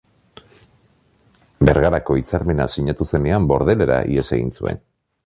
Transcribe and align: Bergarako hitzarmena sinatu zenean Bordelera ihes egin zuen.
Bergarako 1.69 2.17
hitzarmena 2.21 2.67
sinatu 2.77 3.07
zenean 3.13 3.47
Bordelera 3.53 3.99
ihes 4.15 4.25
egin 4.39 4.49
zuen. 4.57 4.83